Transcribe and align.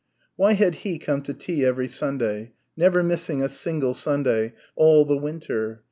Why 0.35 0.53
had 0.53 0.77
he 0.81 0.97
come 0.97 1.21
to 1.21 1.33
tea 1.35 1.63
every 1.63 1.87
Sunday 1.87 2.53
never 2.75 3.03
missing 3.03 3.43
a 3.43 3.47
single 3.47 3.93
Sunday 3.93 4.53
all 4.75 5.05
the 5.05 5.15
winter? 5.15 5.79